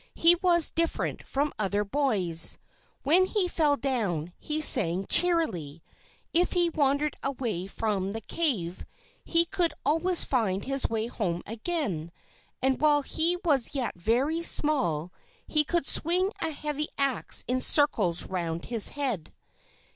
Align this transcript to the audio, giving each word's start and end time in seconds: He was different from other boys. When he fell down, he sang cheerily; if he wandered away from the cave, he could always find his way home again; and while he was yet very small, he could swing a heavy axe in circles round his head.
He 0.15 0.33
was 0.33 0.71
different 0.71 1.27
from 1.27 1.53
other 1.59 1.83
boys. 1.83 2.57
When 3.03 3.27
he 3.27 3.47
fell 3.47 3.77
down, 3.77 4.33
he 4.39 4.59
sang 4.59 5.05
cheerily; 5.05 5.83
if 6.33 6.53
he 6.53 6.71
wandered 6.71 7.15
away 7.21 7.67
from 7.67 8.11
the 8.11 8.21
cave, 8.21 8.83
he 9.23 9.45
could 9.45 9.75
always 9.85 10.23
find 10.25 10.65
his 10.65 10.89
way 10.89 11.05
home 11.05 11.43
again; 11.45 12.11
and 12.63 12.81
while 12.81 13.03
he 13.03 13.37
was 13.45 13.75
yet 13.75 13.93
very 13.95 14.41
small, 14.41 15.11
he 15.45 15.63
could 15.63 15.87
swing 15.87 16.31
a 16.41 16.49
heavy 16.49 16.87
axe 16.97 17.43
in 17.47 17.61
circles 17.61 18.23
round 18.25 18.65
his 18.65 18.89
head. 18.97 19.31